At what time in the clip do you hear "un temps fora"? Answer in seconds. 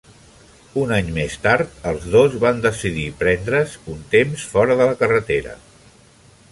3.97-4.81